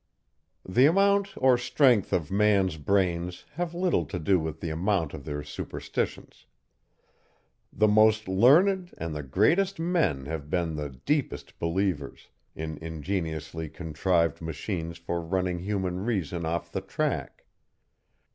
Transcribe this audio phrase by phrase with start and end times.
[0.67, 5.25] The amount or strength of man's brains have little to do with the amount of
[5.25, 6.47] their superstitions.
[7.71, 14.41] The most learned and the greatest men have been the deepest believers in ingeniously contrived
[14.41, 17.45] machines for running human reason off the track.